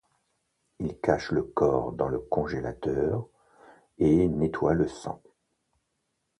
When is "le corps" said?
1.31-1.91